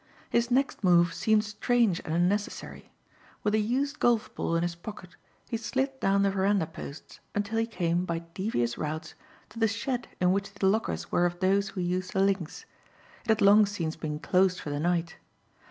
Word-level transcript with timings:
His 0.31 0.49
next 0.49 0.83
move 0.83 1.13
seemed 1.13 1.43
strange 1.43 1.99
and 2.03 2.11
unnecessary. 2.11 2.91
With 3.43 3.53
a 3.53 3.59
used 3.59 3.99
golf 3.99 4.33
ball 4.33 4.55
in 4.55 4.63
his 4.63 4.73
pocket, 4.73 5.15
he 5.47 5.57
slid 5.57 5.99
down 5.99 6.23
the 6.23 6.31
veranda 6.31 6.65
posts 6.65 7.19
until 7.35 7.59
he 7.59 7.67
came, 7.67 8.03
by 8.05 8.23
devious 8.33 8.79
routes, 8.79 9.13
to 9.49 9.59
the 9.59 9.67
shed 9.67 10.07
in 10.19 10.31
which 10.31 10.55
the 10.55 10.65
lockers 10.65 11.11
were 11.11 11.27
of 11.27 11.39
those 11.39 11.69
who 11.69 11.81
used 11.81 12.13
the 12.13 12.19
links. 12.19 12.65
It 13.25 13.29
had 13.29 13.41
long 13.41 13.67
since 13.67 13.95
been 13.95 14.17
closed 14.17 14.59
for 14.59 14.71
the 14.71 14.79
night. 14.79 15.17